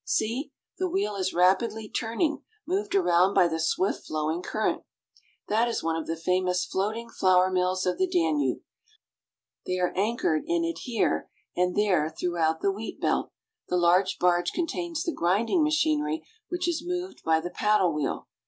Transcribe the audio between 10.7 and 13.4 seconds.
here and there throughout the wheat belt.